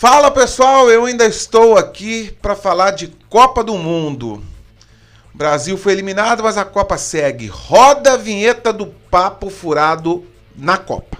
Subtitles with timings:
[0.00, 4.40] Fala pessoal, eu ainda estou aqui para falar de Copa do Mundo.
[5.34, 7.48] O Brasil foi eliminado, mas a Copa segue.
[7.48, 10.24] Roda a vinheta do Papo Furado
[10.56, 11.18] na Copa.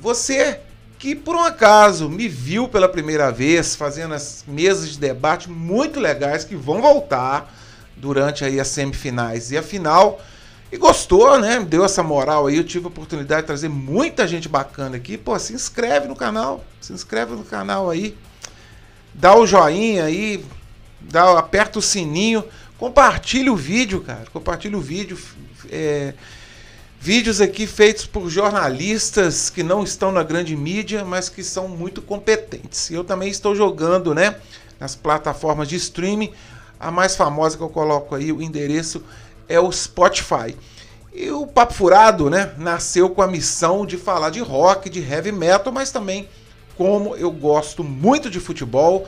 [0.00, 0.60] Você
[0.98, 5.98] que por um acaso me viu pela primeira vez fazendo as mesas de debate muito
[5.98, 7.50] legais que vão voltar
[7.96, 10.20] durante aí as semifinais e a final
[10.72, 11.60] e gostou, né?
[11.60, 12.56] Deu essa moral aí.
[12.56, 15.18] Eu tive a oportunidade de trazer muita gente bacana aqui.
[15.18, 16.64] Pô, se inscreve no canal.
[16.80, 18.16] Se inscreve no canal aí.
[19.12, 20.42] Dá o joinha aí.
[20.98, 22.42] Dá, aperta o sininho.
[22.78, 24.24] Compartilha o vídeo, cara.
[24.32, 25.18] Compartilha o vídeo.
[25.68, 26.14] É,
[26.98, 32.00] vídeos aqui feitos por jornalistas que não estão na grande mídia, mas que são muito
[32.00, 32.90] competentes.
[32.90, 34.36] Eu também estou jogando, né?
[34.80, 36.32] Nas plataformas de streaming.
[36.80, 39.04] A mais famosa que eu coloco aí, o endereço
[39.48, 40.56] é o Spotify.
[41.12, 45.30] E o Papo Furado, né, nasceu com a missão de falar de rock, de heavy
[45.30, 46.28] metal, mas também
[46.76, 49.06] como eu gosto muito de futebol,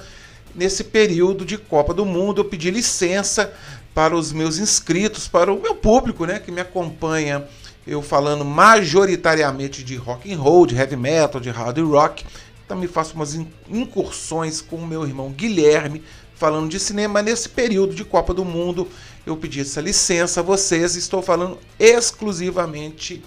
[0.54, 3.52] nesse período de Copa do Mundo, eu pedi licença
[3.94, 7.46] para os meus inscritos, para o meu público, né, que me acompanha,
[7.86, 12.24] eu falando majoritariamente de rock and roll, de heavy metal, de hard rock.
[12.66, 13.34] Também faço umas
[13.68, 16.02] incursões com o meu irmão Guilherme,
[16.34, 18.88] falando de cinema nesse período de Copa do Mundo
[19.26, 20.96] eu pedi essa licença a vocês.
[20.96, 23.22] Estou falando exclusivamente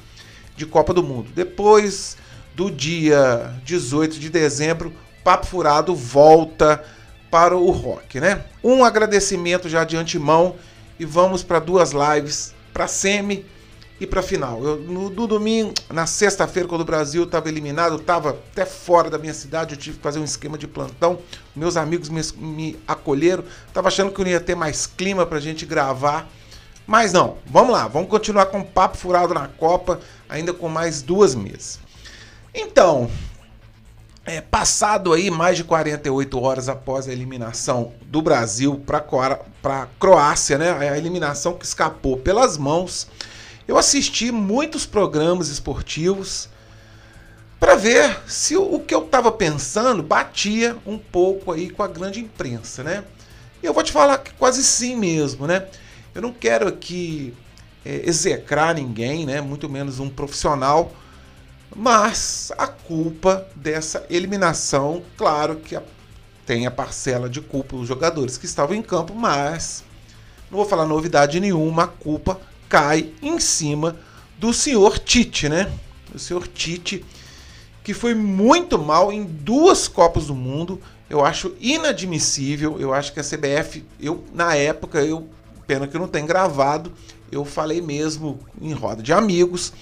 [0.56, 1.32] de Copa do Mundo.
[1.34, 2.18] Depois
[2.56, 6.84] do dia 18 de dezembro, Papo Furado volta
[7.30, 8.46] para o rock, né?
[8.64, 10.56] Um agradecimento já de antemão
[11.00, 13.46] e vamos para duas lives para semi
[14.00, 14.64] e para final.
[14.64, 19.18] Eu, no, no, domingo, na sexta-feira, quando o Brasil estava eliminado, estava até fora da
[19.18, 21.20] minha cidade, eu tive que fazer um esquema de plantão.
[21.56, 25.42] Meus amigos me, me acolheram, estava achando que eu ia ter mais clima para a
[25.42, 26.30] gente gravar.
[26.86, 31.02] Mas não, vamos lá, vamos continuar com o papo furado na Copa, ainda com mais
[31.02, 31.80] duas meses.
[32.54, 33.10] Então,
[34.26, 39.00] é, passado aí mais de 48 horas após a eliminação do Brasil para
[39.64, 40.90] a Croácia, né?
[40.90, 43.08] A eliminação que escapou pelas mãos
[43.68, 46.50] eu assisti muitos programas esportivos
[47.60, 52.20] para ver se o que eu estava pensando batia um pouco aí com a grande
[52.20, 53.04] imprensa, né?
[53.62, 55.68] E eu vou te falar que quase sim mesmo, né?
[56.14, 57.34] Eu não quero aqui
[57.84, 59.42] é, execrar ninguém, né?
[59.42, 60.94] Muito menos um profissional,
[61.76, 65.78] mas a culpa dessa eliminação, claro que
[66.46, 69.84] tem a parcela de culpa dos jogadores que estavam em campo, mas
[70.50, 72.40] não vou falar novidade nenhuma, a culpa
[72.70, 73.98] cai em cima
[74.38, 75.72] do senhor Tite, né?
[76.14, 77.04] O senhor Tite,
[77.84, 80.82] que foi muito mal em duas Copas do Mundo.
[81.10, 82.80] Eu acho inadmissível.
[82.80, 85.28] Eu acho que a CBF, eu na época, eu
[85.66, 86.94] pena que não tenho gravado,
[87.32, 89.74] eu falei mesmo em roda de amigos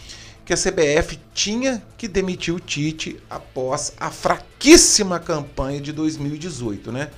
[0.44, 7.10] que a CBF tinha que demitir o Tite após a fraquíssima campanha de 2018, né?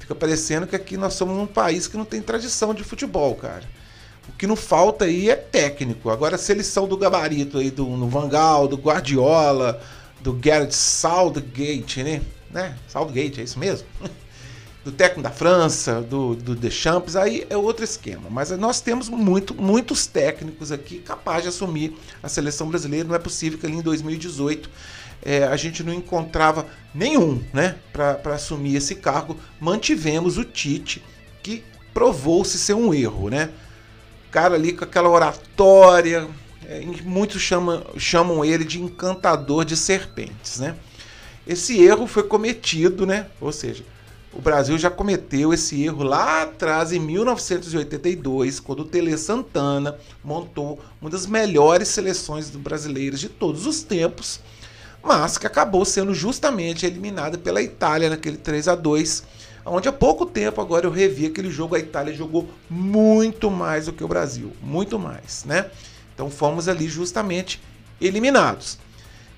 [0.00, 3.62] Fica parecendo que aqui nós somos um país que não tem tradição de futebol, cara.
[4.28, 6.10] O que não falta aí é técnico.
[6.10, 9.80] Agora, se eles são do gabarito aí do no Vangal, do Guardiola,
[10.20, 12.22] do Gareth Southgate, né?
[12.50, 12.76] né?
[12.88, 13.86] Southgate, é isso mesmo?
[14.84, 18.28] do técnico da França, do, do Deschamps, aí é outro esquema.
[18.28, 23.08] Mas nós temos muito, muitos técnicos aqui capazes de assumir a seleção brasileira.
[23.08, 24.68] Não é possível que ali em 2018
[25.24, 29.36] é, a gente não encontrava nenhum né, para assumir esse cargo.
[29.60, 31.02] Mantivemos o Tite,
[31.42, 33.50] que provou-se ser um erro, né?
[34.32, 36.26] Cara ali com aquela oratória.
[36.66, 40.74] É, muitos chamam, chamam ele de encantador de serpentes, né?
[41.46, 43.26] Esse erro foi cometido, né?
[43.40, 43.84] Ou seja,
[44.32, 50.80] o Brasil já cometeu esse erro lá atrás, em 1982, quando o Tele Santana montou
[51.00, 54.40] uma das melhores seleções brasileiras de todos os tempos,
[55.02, 59.24] mas que acabou sendo justamente eliminada pela Itália naquele 3 a 2
[59.64, 63.92] onde há pouco tempo agora eu revi aquele jogo, a Itália jogou muito mais do
[63.92, 65.70] que o Brasil, muito mais, né?
[66.14, 67.60] Então fomos ali justamente
[68.00, 68.78] eliminados.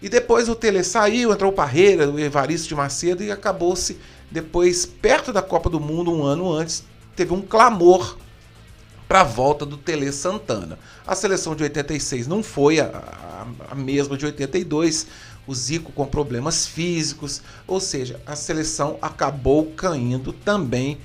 [0.01, 3.99] E depois o Tele saiu, entrou o Parreira, o Evaristo de Macedo e acabou-se
[4.31, 6.85] depois, perto da Copa do Mundo, um ano antes,
[7.15, 8.19] teve um clamor
[9.07, 10.79] para a volta do Tele Santana.
[11.07, 15.07] A seleção de 86 não foi a, a, a mesma de 82,
[15.47, 20.99] o Zico com problemas físicos, ou seja, a seleção acabou caindo também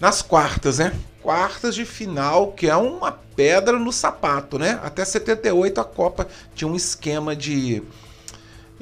[0.00, 0.94] nas quartas, né?
[1.22, 4.78] Quartas de final, que é uma pedra no sapato, né?
[4.82, 7.82] Até 78 a Copa tinha um esquema de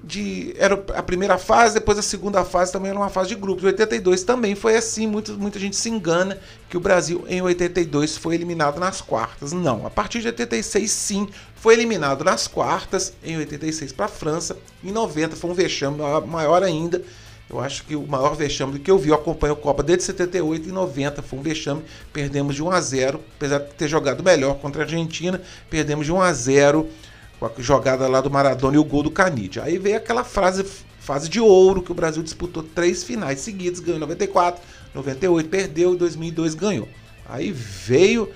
[0.02, 0.54] de.
[0.58, 3.64] Era a primeira fase, depois a segunda fase também era uma fase de grupos.
[3.64, 6.38] 82 também foi assim, muito, muita gente se engana
[6.68, 9.52] que o Brasil em 82 foi eliminado nas quartas.
[9.52, 14.56] Não, a partir de 86 sim, foi eliminado nas quartas, em 86 para a França,
[14.84, 17.02] em 90 foi um vexame maior ainda.
[17.48, 20.68] Eu acho que o maior vexame que eu vi, eu acompanho a Copa desde 78
[20.68, 21.82] e 90, foi um vexame,
[22.12, 25.40] perdemos de 1 a 0, apesar de ter jogado melhor contra a Argentina,
[25.70, 26.88] perdemos de 1 a 0
[27.38, 29.62] com a jogada lá do Maradona e o gol do Canidia.
[29.62, 30.64] Aí veio aquela frase,
[31.00, 34.62] fase de ouro que o Brasil disputou três finais seguidas, ganhou em 94,
[34.94, 36.88] 98 perdeu e 2002 ganhou.
[37.28, 38.30] Aí veio,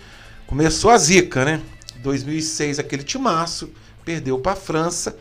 [0.47, 1.63] começou a zica, né?
[2.03, 3.71] 2006 aquele timaço,
[4.05, 5.17] perdeu para a França,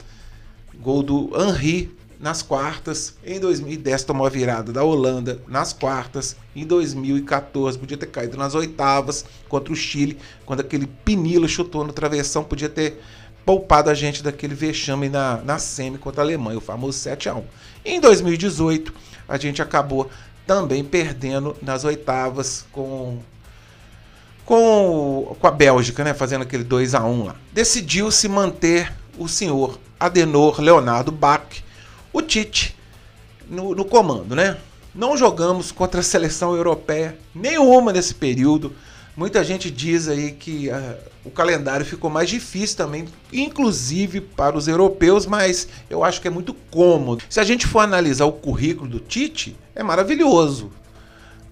[0.79, 3.15] gol do Henri nas quartas.
[3.23, 6.35] Em 2010 tomou a virada da Holanda nas quartas.
[6.55, 11.93] Em 2014 podia ter caído nas oitavas contra o Chile, quando aquele Pinilo chutou no
[11.93, 13.01] travessão, podia ter
[13.49, 17.33] poupado a gente daquele vexame na, na semi contra a Alemanha, o famoso 7 a
[17.33, 17.43] 1
[17.83, 18.93] Em 2018,
[19.27, 20.07] a gente acabou
[20.45, 23.17] também perdendo nas oitavas com
[24.45, 27.35] com, com a Bélgica, né, fazendo aquele 2 a 1 lá.
[27.51, 31.63] Decidiu-se manter o senhor Adenor Leonardo Bach,
[32.13, 32.77] o Tite,
[33.49, 34.57] no, no comando, né?
[34.93, 38.75] Não jogamos contra a seleção europeia nenhuma nesse período.
[39.19, 44.65] Muita gente diz aí que uh, o calendário ficou mais difícil também, inclusive para os
[44.65, 47.21] europeus, mas eu acho que é muito cômodo.
[47.29, 50.71] Se a gente for analisar o currículo do Tite, é maravilhoso.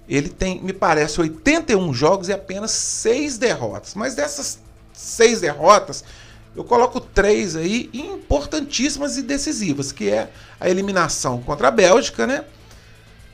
[0.07, 3.95] Ele tem, me parece, 81 jogos e apenas 6 derrotas.
[3.95, 4.59] Mas dessas
[4.93, 6.05] 6 derrotas,
[6.55, 12.45] eu coloco três aí importantíssimas e decisivas, que é a eliminação contra a Bélgica, né?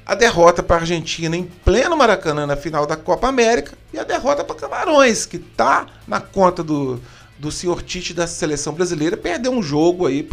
[0.06, 4.04] A derrota para a Argentina em pleno Maracanã na final da Copa América e a
[4.04, 7.02] derrota para Camarões, que está na conta do,
[7.38, 10.28] do senhor Tite da seleção brasileira, perdeu um jogo aí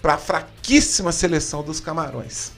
[0.00, 2.52] para a fraquíssima seleção dos Camarões.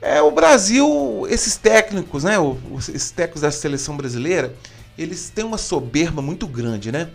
[0.00, 4.54] É, o Brasil, esses técnicos, né, os, esses técnicos da seleção brasileira,
[4.98, 7.08] eles têm uma soberba muito grande, né?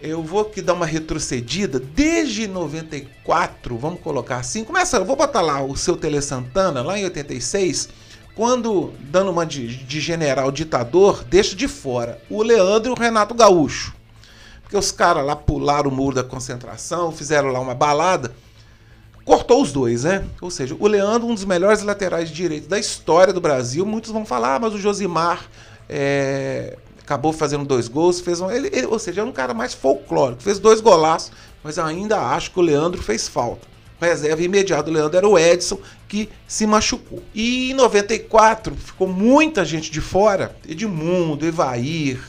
[0.00, 4.62] Eu vou aqui dar uma retrocedida desde 94, vamos colocar assim.
[4.62, 7.88] Começa, eu vou botar lá o seu Tele Santana, lá em 86,
[8.36, 13.34] quando, dando uma de, de general ditador, deixa de fora o Leandro e o Renato
[13.34, 13.92] Gaúcho.
[14.62, 18.32] Porque os caras lá pularam o muro da concentração, fizeram lá uma balada,
[19.24, 20.24] cortou os dois, né?
[20.40, 23.84] Ou seja, o Leandro, um dos melhores laterais de direito da história do Brasil.
[23.84, 25.48] Muitos vão falar, ah, mas o Josimar
[25.88, 26.78] é,
[27.08, 30.42] acabou fazendo dois gols, fez um, ele, ele, ou seja, é um cara mais folclórico,
[30.42, 31.32] fez dois golaços,
[31.64, 33.66] mas ainda acho que o Leandro fez falta.
[33.98, 37.22] O reserva imediato do Leandro era o Edson, que se machucou.
[37.34, 42.20] E em 94 ficou muita gente de fora, Edmundo, Evair,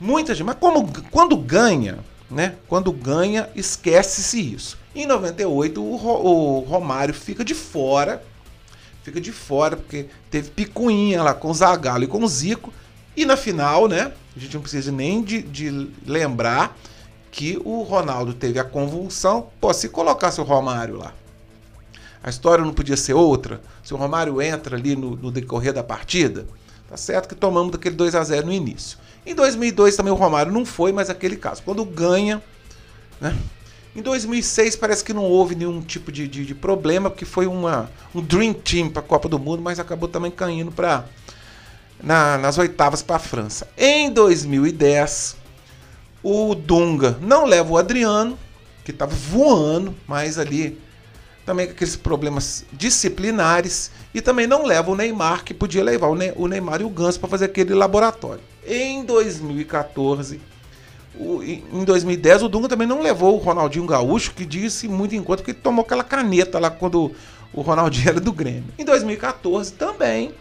[0.00, 0.46] muita gente.
[0.46, 1.98] Mas como, quando ganha,
[2.30, 2.54] né?
[2.68, 4.78] Quando ganha, esquece-se isso.
[4.94, 8.22] Em 98 o, o Romário fica de fora,
[9.02, 12.72] fica de fora porque teve picuinha lá com o Zagallo e com o Zico
[13.16, 14.12] e na final, né?
[14.36, 16.76] A gente não precisa nem de, de lembrar
[17.30, 19.48] que o Ronaldo teve a convulsão.
[19.60, 21.12] Pô, se colocasse o Romário lá,
[22.22, 23.60] a história não podia ser outra.
[23.82, 26.46] Se o Romário entra ali no, no decorrer da partida,
[26.88, 28.98] tá certo que tomamos daquele 2 a 0 no início.
[29.26, 31.62] Em 2002 também o Romário não foi, mas aquele caso.
[31.62, 32.42] Quando ganha,
[33.20, 33.36] né?
[33.96, 37.88] Em 2006 parece que não houve nenhum tipo de, de, de problema, porque foi uma,
[38.12, 41.04] um Dream Team para a Copa do Mundo, mas acabou também caindo para
[42.02, 43.68] na, nas oitavas para a França.
[43.76, 45.36] Em 2010,
[46.22, 48.38] o Dunga não leva o Adriano,
[48.84, 50.78] que estava voando, mas ali
[51.44, 56.48] também com aqueles problemas disciplinares, e também não leva o Neymar, que podia levar o
[56.48, 58.40] Neymar e o Ganso para fazer aquele laboratório.
[58.66, 60.40] Em 2014,
[61.16, 65.42] o, em 2010, o Dunga também não levou o Ronaldinho Gaúcho, que disse muito conta
[65.42, 67.12] que tomou aquela caneta lá quando
[67.52, 68.72] o Ronaldinho era do Grêmio.
[68.78, 70.32] Em 2014 também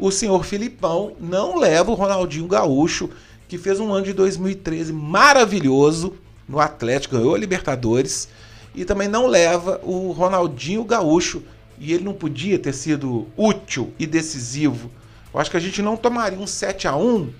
[0.00, 3.10] o senhor Filipão não leva o Ronaldinho Gaúcho,
[3.46, 6.14] que fez um ano de 2013 maravilhoso
[6.48, 8.28] no Atlético, ganhou a Libertadores,
[8.74, 11.42] e também não leva o Ronaldinho Gaúcho,
[11.78, 14.90] e ele não podia ter sido útil e decisivo.
[15.32, 17.30] Eu acho que a gente não tomaria um 7 a 1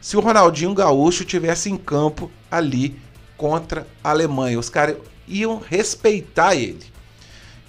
[0.00, 2.96] se o Ronaldinho Gaúcho tivesse em campo ali
[3.36, 4.58] contra a Alemanha.
[4.58, 4.96] Os caras
[5.26, 6.89] iam respeitar ele.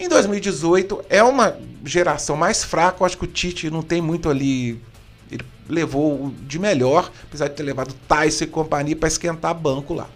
[0.01, 1.55] Em 2018 é uma
[1.85, 4.81] geração mais fraca, eu acho que o Tite não tem muito ali.
[5.29, 10.09] Ele levou de melhor, apesar de ter levado Tyson e companhia para esquentar banco lá.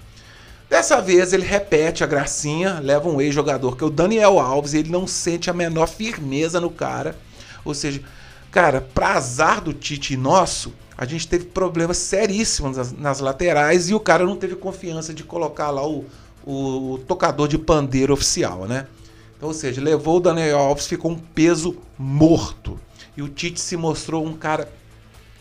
[0.67, 4.79] Dessa vez ele repete a gracinha, leva um ex-jogador que é o Daniel Alves, e
[4.79, 7.15] ele não sente a menor firmeza no cara.
[7.63, 8.01] Ou seja,
[8.49, 13.93] cara, pra azar do Tite nosso, a gente teve problemas seríssimos nas, nas laterais e
[13.93, 16.05] o cara não teve confiança de colocar lá o,
[16.43, 18.87] o tocador de pandeiro oficial, né?
[19.35, 22.79] Então, ou seja, levou o Daniel Alves, ficou um peso morto.
[23.17, 24.71] E o Tite se mostrou um cara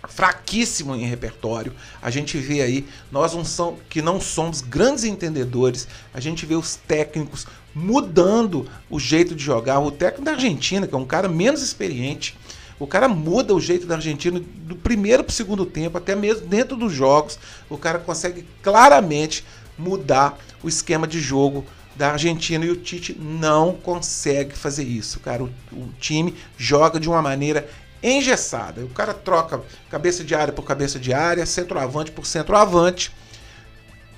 [0.08, 1.72] fraquíssimo em repertório.
[2.02, 6.54] A gente vê aí, nós não são, que não somos grandes entendedores, a gente vê
[6.54, 9.80] os técnicos mudando o jeito de jogar.
[9.80, 12.36] O técnico da Argentina, que é um cara menos experiente,
[12.78, 16.46] o cara muda o jeito da Argentina do primeiro para o segundo tempo, até mesmo
[16.46, 17.38] dentro dos jogos.
[17.70, 19.44] O cara consegue claramente
[19.78, 21.64] mudar o esquema de jogo
[21.96, 25.44] da Argentina e o Tite não consegue fazer isso, cara.
[25.44, 27.68] O, o time joga de uma maneira
[28.02, 28.84] engessada.
[28.84, 33.12] O cara troca cabeça de área por cabeça de área, centroavante por centroavante.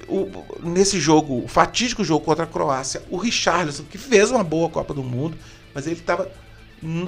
[0.09, 0.31] O,
[0.63, 4.95] nesse jogo, o fatídico jogo contra a Croácia, o Richarlison, que fez uma boa Copa
[4.95, 5.37] do Mundo,
[5.75, 6.31] mas ele estava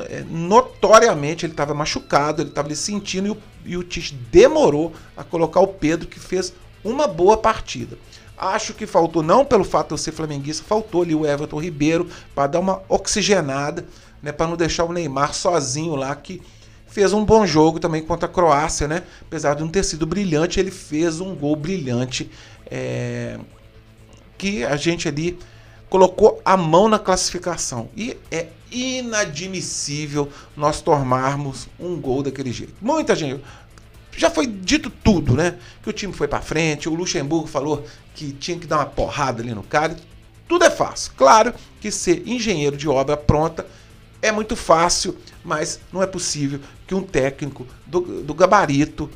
[0.08, 5.22] é, notoriamente ele estava machucado, ele estava sentindo e o, e o Tite demorou a
[5.22, 7.98] colocar o Pedro, que fez uma boa partida.
[8.38, 12.08] Acho que faltou, não pelo fato de eu ser flamenguista, faltou ali o Everton Ribeiro
[12.34, 13.84] para dar uma oxigenada,
[14.22, 16.40] né, para não deixar o Neymar sozinho lá, que
[16.86, 19.02] fez um bom jogo também contra a Croácia, né?
[19.22, 22.30] Apesar de não ter sido brilhante, ele fez um gol brilhante
[22.70, 23.38] é,
[24.36, 25.38] que a gente ali
[25.88, 27.88] colocou a mão na classificação.
[27.96, 32.74] E é inadmissível nós tomarmos um gol daquele jeito.
[32.80, 33.42] Muita gente.
[34.18, 35.56] Já foi dito tudo, né?
[35.82, 39.40] Que o time foi para frente, o Luxemburgo falou que tinha que dar uma porrada
[39.42, 39.96] ali no cara.
[40.48, 41.12] Tudo é fácil.
[41.16, 43.64] Claro que ser engenheiro de obra pronta
[44.20, 49.08] é muito fácil, mas não é possível que um técnico do, do gabarito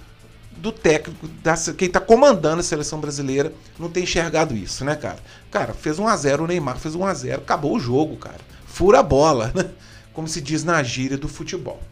[0.56, 5.18] do técnico, da, quem está comandando a seleção brasileira, não tem enxergado isso, né, cara?
[5.50, 8.38] Cara, fez 1 a 0 o Neymar fez 1 a 0 acabou o jogo, cara.
[8.66, 9.68] Fura a bola, né?
[10.12, 11.82] Como se diz na gíria do futebol.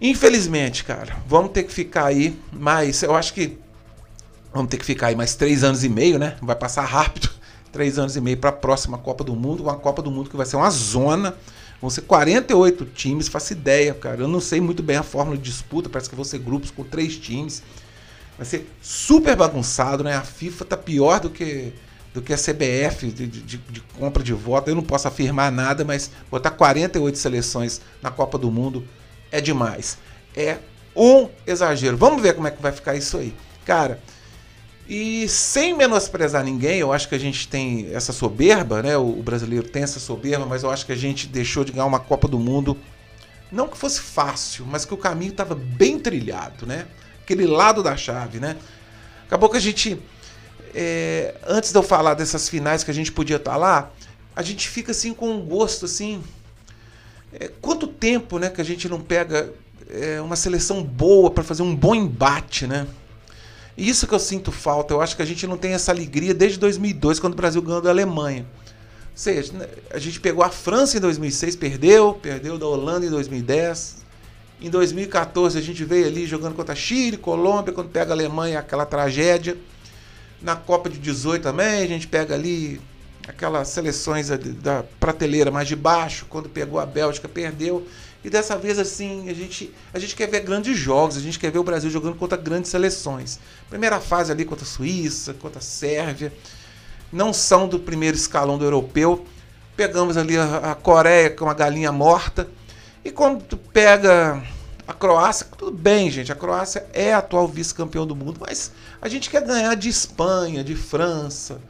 [0.00, 3.02] Infelizmente, cara, vamos ter que ficar aí mais.
[3.02, 3.58] Eu acho que
[4.52, 6.36] vamos ter que ficar aí mais três anos e meio, né?
[6.42, 7.30] Vai passar rápido.
[7.72, 9.62] Três anos e meio para a próxima Copa do Mundo.
[9.62, 11.36] Uma Copa do Mundo que vai ser uma zona
[11.80, 14.22] Vão ser 48 times, faço ideia, cara.
[14.22, 16.82] Eu não sei muito bem a fórmula de disputa, parece que vão ser grupos com
[16.82, 17.62] três times.
[18.36, 20.14] Vai ser super bagunçado, né?
[20.14, 21.72] A FIFA tá pior do que
[22.14, 24.70] do que a CBF de, de, de, compra de voto.
[24.70, 28.82] Eu não posso afirmar nada, mas botar 48 seleções na Copa do Mundo
[29.30, 29.98] é demais.
[30.34, 30.58] É
[30.94, 31.96] um exagero.
[31.96, 33.34] Vamos ver como é que vai ficar isso aí.
[33.64, 34.00] Cara,
[34.88, 38.96] e sem menosprezar ninguém, eu acho que a gente tem essa soberba, né?
[38.96, 41.98] O, brasileiro tem essa soberba, mas eu acho que a gente deixou de ganhar uma
[41.98, 42.78] Copa do Mundo.
[43.50, 46.86] Não que fosse fácil, mas que o caminho estava bem trilhado, né?
[47.20, 48.56] Aquele lado da chave, né?
[49.26, 50.00] Acabou que a gente.
[50.72, 53.90] É, antes de eu falar dessas finais que a gente podia estar tá lá,
[54.36, 56.22] a gente fica assim com um gosto assim.
[57.38, 59.52] É, quanto tempo né, que a gente não pega
[59.90, 62.86] é, uma seleção boa para fazer um bom embate, né?
[63.76, 64.94] Isso que eu sinto falta.
[64.94, 67.82] Eu acho que a gente não tem essa alegria desde 2002, quando o Brasil ganhou
[67.82, 68.46] da Alemanha.
[68.62, 73.10] Ou seja, né, a gente pegou a França em 2006, perdeu, perdeu da Holanda em
[73.10, 73.96] 2010.
[74.58, 78.86] Em 2014 a gente veio ali jogando contra Chile, Colômbia, quando pega a Alemanha, aquela
[78.86, 79.58] tragédia.
[80.40, 82.80] Na Copa de 18 também, a gente pega ali
[83.28, 84.28] aquelas seleções
[84.62, 87.86] da prateleira mais de baixo, quando pegou a Bélgica, perdeu.
[88.24, 91.50] E dessa vez, assim, a gente, a gente quer ver grandes jogos, a gente quer
[91.50, 93.38] ver o Brasil jogando contra grandes seleções.
[93.68, 96.32] Primeira fase ali contra a Suíça, contra a Sérvia.
[97.12, 99.24] Não são do primeiro escalão do europeu.
[99.76, 102.48] Pegamos ali a, a Coreia com uma galinha morta.
[103.04, 104.42] E quando tu pega
[104.88, 106.32] a Croácia, tudo bem, gente.
[106.32, 110.64] A Croácia é a atual vice-campeão do mundo, mas a gente quer ganhar de Espanha,
[110.64, 111.60] de França,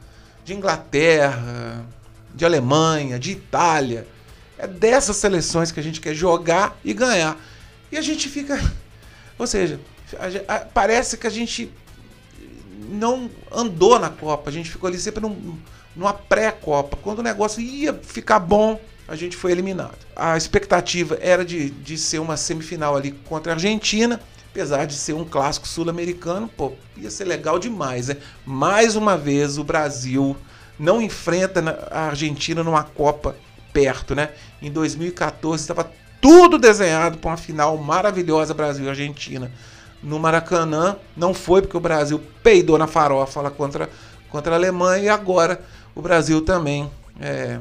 [0.47, 1.85] de Inglaterra,
[2.33, 4.07] de Alemanha, de Itália.
[4.57, 7.37] É dessas seleções que a gente quer jogar e ganhar.
[7.91, 8.57] E a gente fica.
[9.37, 9.77] Ou seja,
[10.47, 11.69] a, a, parece que a gente
[12.89, 14.49] não andou na Copa.
[14.49, 15.59] A gente ficou ali sempre num,
[15.93, 16.97] numa pré-Copa.
[17.03, 19.97] Quando o negócio ia ficar bom, a gente foi eliminado.
[20.15, 24.17] A expectativa era de, de ser uma semifinal ali contra a Argentina.
[24.57, 28.17] Apesar de ser um clássico sul-americano, pô, ia ser legal demais, né?
[28.43, 30.35] Mais uma vez o Brasil
[30.79, 33.35] não enfrenta a Argentina numa Copa
[33.71, 34.31] perto, né?
[34.59, 39.51] Em 2014 estava tudo desenhado para uma final maravilhosa Brasil-Argentina.
[40.01, 43.87] No Maracanã não foi porque o Brasil peidou na farofa lá contra,
[44.27, 45.61] contra a Alemanha e agora
[45.93, 46.89] o Brasil também
[47.21, 47.59] é,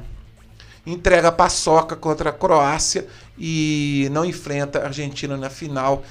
[0.87, 3.07] entrega paçoca contra a Croácia
[3.39, 6.03] e não enfrenta a Argentina na final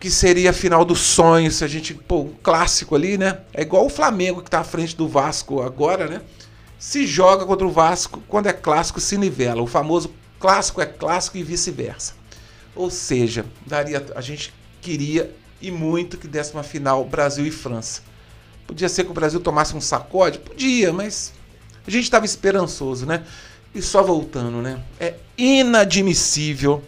[0.00, 3.62] que seria a final do sonho se a gente pô um clássico ali né é
[3.62, 6.20] igual o Flamengo que está à frente do Vasco agora né
[6.78, 9.60] se joga contra o Vasco, quando é clássico se nivela.
[9.60, 12.14] O famoso clássico é clássico e vice-versa.
[12.74, 18.02] Ou seja, daria, a gente queria e muito que desse uma final Brasil e França.
[18.64, 20.38] Podia ser que o Brasil tomasse um sacode?
[20.38, 21.32] Podia, mas
[21.84, 23.24] a gente estava esperançoso, né?
[23.74, 24.80] E só voltando, né?
[25.00, 26.84] É inadmissível.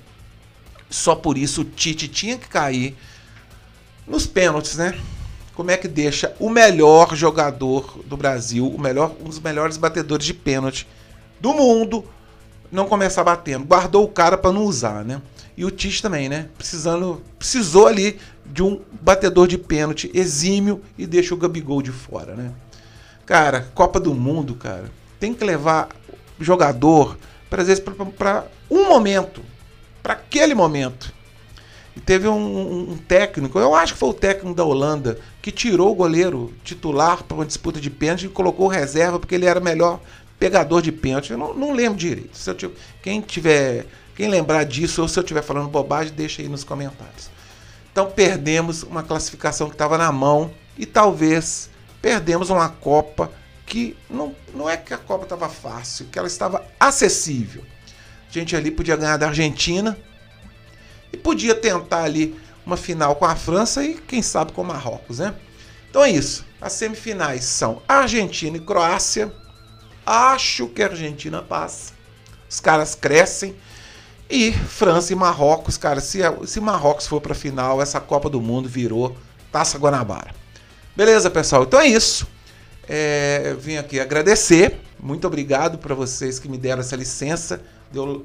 [0.91, 2.97] Só por isso o Tite tinha que cair
[4.07, 4.99] nos pênaltis, né?
[5.55, 10.27] Como é que deixa o melhor jogador do Brasil, o melhor, um dos melhores batedores
[10.27, 10.87] de pênalti
[11.41, 12.05] do mundo,
[12.73, 13.65] não começar batendo?
[13.65, 15.23] Guardou o cara para não usar, né?
[15.57, 16.49] E o Tite também, né?
[16.57, 22.35] Precisando, precisou ali de um batedor de pênalti exímio e deixa o Gabigol de fora,
[22.35, 22.53] né?
[23.25, 25.89] Cara, Copa do Mundo, cara, tem que levar
[26.41, 27.17] jogador,
[27.49, 27.85] para às vezes,
[28.17, 29.43] para um momento,
[30.03, 31.13] para aquele momento.
[31.97, 35.91] E teve um, um, técnico, eu acho que foi o técnico da Holanda, que tirou
[35.91, 40.01] o goleiro titular para uma disputa de pênalti e colocou reserva porque ele era melhor
[40.39, 41.33] pegador de pênalti.
[41.33, 42.37] Eu não, não lembro direito.
[42.37, 46.43] Se eu tiver, quem tiver, quem lembrar disso ou se eu estiver falando bobagem, deixa
[46.43, 47.29] aí nos comentários.
[47.91, 51.69] Então perdemos uma classificação que estava na mão e talvez
[52.01, 53.31] perdemos uma Copa
[53.67, 57.63] que não, não é que a Copa estava fácil, que ela estava acessível.
[58.31, 59.99] A gente ali podia ganhar da Argentina
[61.13, 65.19] e podia tentar ali uma final com a França e quem sabe com o Marrocos,
[65.19, 65.35] né?
[65.91, 66.47] Então é isso.
[66.61, 69.33] As semifinais são Argentina e Croácia.
[70.07, 71.93] Acho que a Argentina passa.
[72.49, 73.57] Os caras crescem.
[74.31, 78.69] E França e Marrocos, cara, se, se Marrocos for para final, essa Copa do Mundo
[78.69, 79.17] virou
[79.51, 80.33] Taça Guanabara.
[80.95, 81.65] Beleza, pessoal?
[81.65, 82.29] Então é isso.
[82.89, 84.79] É, eu vim aqui agradecer.
[85.03, 87.61] Muito obrigado para vocês que me deram essa licença
[87.91, 88.25] de eu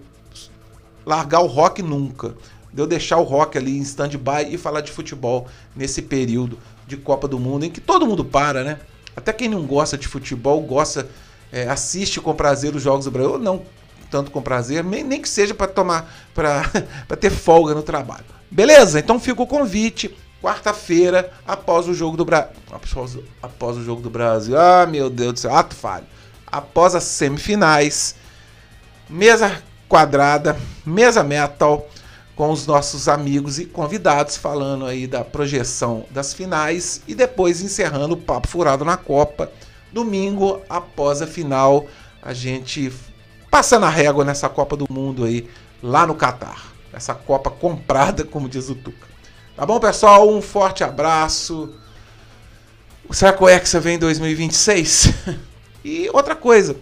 [1.06, 2.36] largar o rock nunca.
[2.74, 6.98] De eu deixar o rock ali em stand-by e falar de futebol nesse período de
[6.98, 8.80] Copa do Mundo em que todo mundo para, né?
[9.16, 11.08] Até quem não gosta de futebol gosta,
[11.52, 13.34] é, assiste com prazer os jogos do Brasil.
[13.34, 13.64] Eu não
[14.10, 16.64] tanto com prazer, nem que seja para tomar, para
[17.20, 18.26] ter folga no trabalho.
[18.50, 19.00] Beleza?
[19.00, 20.16] Então fica o convite.
[20.42, 22.52] Quarta-feira, após o jogo do Brasil.
[22.72, 24.60] Após, após, o jogo do Brasil.
[24.60, 26.06] Ah, meu Deus do céu, ato falho.
[26.46, 28.16] Após as semifinais,
[29.10, 31.88] mesa quadrada, mesa metal,
[32.36, 38.16] com os nossos amigos e convidados falando aí da projeção das finais e depois encerrando
[38.16, 39.50] o papo furado na Copa.
[39.92, 41.86] Domingo, após a final,
[42.22, 42.92] a gente
[43.50, 45.50] passando a régua nessa Copa do Mundo aí,
[45.82, 46.74] lá no Catar.
[46.92, 49.08] Essa Copa comprada, como diz o Tuca.
[49.56, 50.30] Tá bom, pessoal?
[50.30, 51.74] Um forte abraço.
[53.12, 55.14] Será que o Hexa vem em 2026?
[55.86, 56.76] e outra coisa,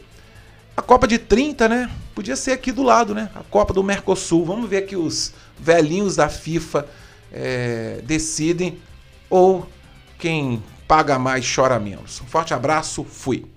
[0.75, 1.89] a Copa de 30, né?
[2.15, 3.29] Podia ser aqui do lado, né?
[3.35, 4.45] A Copa do Mercosul.
[4.45, 6.87] Vamos ver que os velhinhos da FIFA
[7.31, 8.79] é, decidem
[9.29, 9.67] ou
[10.17, 12.21] quem paga mais chora menos.
[12.21, 13.45] Um forte abraço, fui.